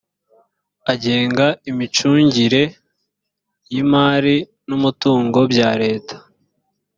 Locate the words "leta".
5.81-6.15